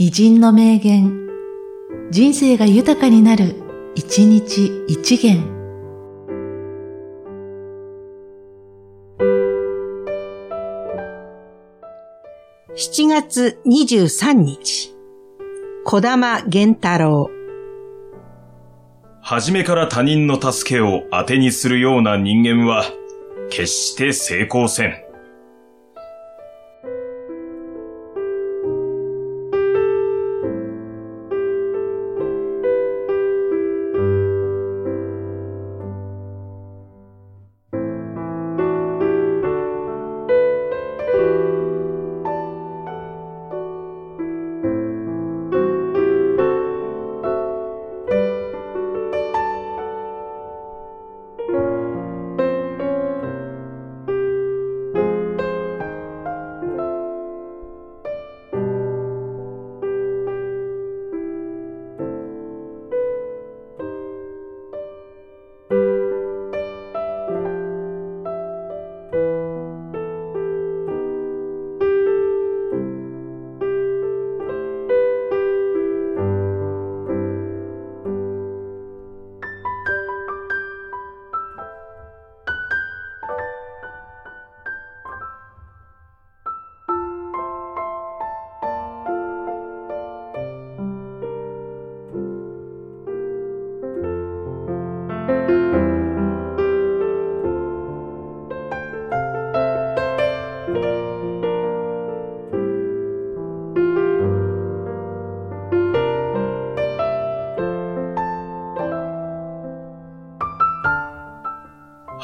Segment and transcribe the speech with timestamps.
[0.00, 1.26] 偉人の名言、
[2.12, 3.56] 人生が豊かになる、
[3.96, 5.42] 一日一元。
[12.76, 14.94] 7月23日、
[15.84, 17.28] 小玉源太郎。
[19.20, 22.84] 初めから他人の助けを当てにするような人間は、
[23.50, 25.07] 決して成功せん。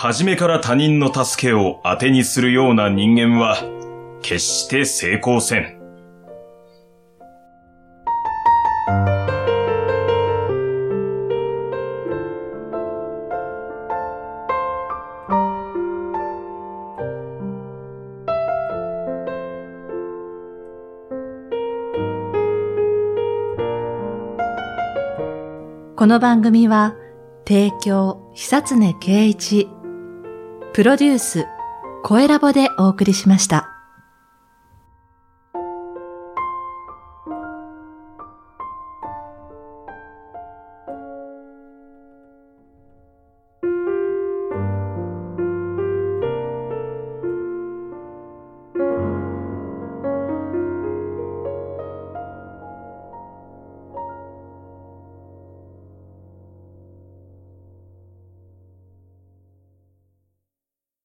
[0.07, 3.57] 初めから他人の助けを当てにするような人間は、
[4.21, 5.81] 決して成功せん。
[25.97, 26.95] この番組は、
[27.47, 29.71] 提供、久常圭一、
[30.75, 31.47] プロデュース、
[32.03, 33.74] 声ラボでお送りしました。